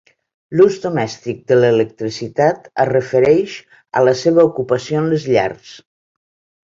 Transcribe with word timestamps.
L'ús 0.59 0.77
domèstic 0.85 1.43
de 1.51 1.57
l'electricitat 1.59 2.65
es 2.85 2.89
refereix 2.91 3.53
a 4.01 4.03
la 4.09 4.15
seva 4.23 4.47
ocupació 4.53 5.03
en 5.05 5.11
les 5.13 5.29
llars. 5.35 5.77